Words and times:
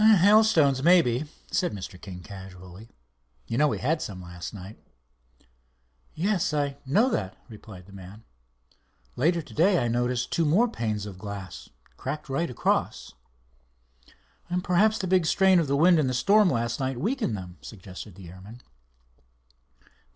"Hailstone, 0.01 0.73
maybe," 0.83 1.25
said 1.51 1.73
Mr. 1.73 2.01
King, 2.01 2.21
casually; 2.23 2.89
"you 3.45 3.55
know 3.55 3.67
we 3.67 3.77
had 3.77 4.01
some 4.01 4.19
last 4.19 4.51
night." 4.51 4.79
"Yes, 6.15 6.55
I 6.55 6.77
know 6.87 7.07
that," 7.11 7.37
replied 7.49 7.85
the 7.85 7.91
man. 7.93 8.23
"Later 9.15 9.43
to 9.43 9.53
day 9.53 9.77
I 9.77 9.87
noticed 9.87 10.31
two 10.31 10.43
more 10.43 10.67
panes 10.67 11.05
of 11.05 11.19
glass 11.19 11.69
cracked 11.97 12.29
right 12.29 12.49
across." 12.49 13.13
"Perhaps 14.63 14.97
the 14.97 15.05
big 15.05 15.27
strain 15.27 15.59
of 15.59 15.67
the 15.67 15.77
wind 15.77 15.99
in 15.99 16.07
the 16.07 16.15
storm 16.15 16.49
last 16.49 16.79
night 16.79 16.99
weakened 16.99 17.37
them," 17.37 17.59
suggested 17.61 18.15
the 18.15 18.27
airman. 18.27 18.59